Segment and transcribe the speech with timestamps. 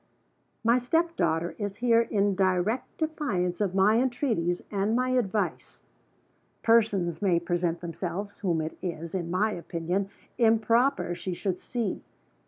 [0.63, 5.83] "My step daughter is here in direct defiance of my entreaties and my advice.
[6.63, 10.09] Persons may present themselves whom it is, in my opinion,
[10.39, 12.01] improper she should see.